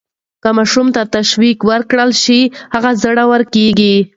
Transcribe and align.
که 0.43 0.49
ماشوم 0.57 0.87
ته 0.95 1.01
تشویق 1.15 1.59
ورکړل 1.69 2.09
شي، 2.23 2.39
هغه 2.73 2.91
زړور 3.03 3.41
کیږي. 3.53 3.95